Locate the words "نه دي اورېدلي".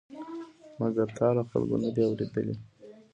1.83-2.55